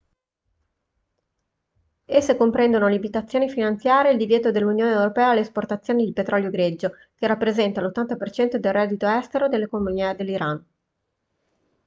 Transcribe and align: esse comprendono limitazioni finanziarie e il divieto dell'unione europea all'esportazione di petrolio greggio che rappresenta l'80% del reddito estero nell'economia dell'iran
esse 2.05 2.35
comprendono 2.35 2.87
limitazioni 2.87 3.51
finanziarie 3.51 4.09
e 4.09 4.13
il 4.13 4.17
divieto 4.17 4.49
dell'unione 4.49 4.93
europea 4.93 5.29
all'esportazione 5.29 6.03
di 6.03 6.11
petrolio 6.11 6.49
greggio 6.49 6.93
che 7.13 7.27
rappresenta 7.27 7.81
l'80% 7.81 8.55
del 8.55 8.73
reddito 8.73 9.05
estero 9.05 9.45
nell'economia 9.47 10.15
dell'iran 10.15 10.65